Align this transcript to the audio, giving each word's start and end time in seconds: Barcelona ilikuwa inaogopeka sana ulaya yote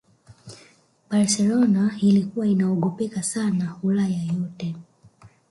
Barcelona 1.09 1.93
ilikuwa 2.01 2.47
inaogopeka 2.47 3.23
sana 3.23 3.75
ulaya 3.83 4.23
yote 4.23 4.75